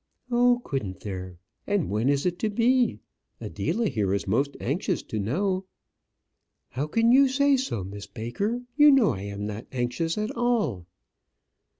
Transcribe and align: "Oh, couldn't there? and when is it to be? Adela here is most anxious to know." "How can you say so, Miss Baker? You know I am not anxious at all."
"Oh, 0.31 0.63
couldn't 0.65 1.01
there? 1.01 1.37
and 1.67 1.87
when 1.91 2.09
is 2.09 2.25
it 2.25 2.39
to 2.39 2.49
be? 2.49 3.01
Adela 3.39 3.87
here 3.87 4.15
is 4.15 4.25
most 4.25 4.57
anxious 4.59 5.03
to 5.03 5.19
know." 5.19 5.65
"How 6.69 6.87
can 6.87 7.11
you 7.11 7.27
say 7.27 7.55
so, 7.55 7.83
Miss 7.83 8.07
Baker? 8.07 8.63
You 8.75 8.89
know 8.89 9.11
I 9.11 9.21
am 9.21 9.45
not 9.45 9.67
anxious 9.71 10.17
at 10.17 10.35
all." 10.35 10.87